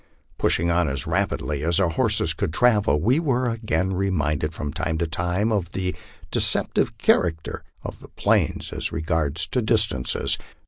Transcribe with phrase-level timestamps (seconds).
[0.39, 4.73] Pushing on as rapidly as our horses could travel, we were again re minded from
[4.73, 5.95] time to time of the
[6.31, 10.39] deceptive character of the plains as regards distances.